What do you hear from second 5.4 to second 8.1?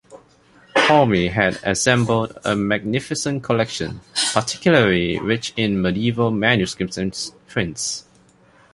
in medieval manuscripts and prints.